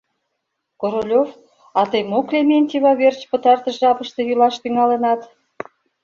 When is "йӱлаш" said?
4.25-4.55